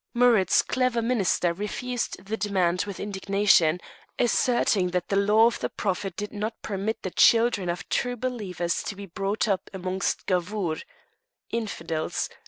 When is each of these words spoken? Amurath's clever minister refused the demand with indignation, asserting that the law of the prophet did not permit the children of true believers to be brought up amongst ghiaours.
Amurath's 0.15 0.63
clever 0.63 0.99
minister 0.99 1.53
refused 1.53 2.25
the 2.25 2.35
demand 2.35 2.85
with 2.87 2.99
indignation, 2.99 3.79
asserting 4.17 4.87
that 4.87 5.09
the 5.09 5.15
law 5.15 5.45
of 5.45 5.59
the 5.59 5.69
prophet 5.69 6.15
did 6.15 6.31
not 6.33 6.59
permit 6.63 7.03
the 7.03 7.11
children 7.11 7.69
of 7.69 7.87
true 7.87 8.15
believers 8.17 8.81
to 8.81 8.95
be 8.95 9.05
brought 9.05 9.47
up 9.47 9.69
amongst 9.75 10.25
ghiaours. 10.25 10.83